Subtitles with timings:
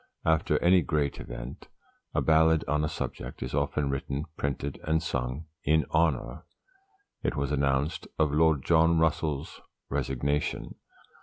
[0.25, 1.67] After any great event
[2.15, 6.43] "a ballad on a subject" is often written, printed, and sung "in honour,"
[7.21, 10.73] it was announced "of Lord John Russell's resignation."